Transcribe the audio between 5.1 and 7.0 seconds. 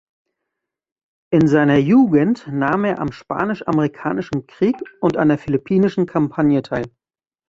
an der Philippinischen Kampagne teil.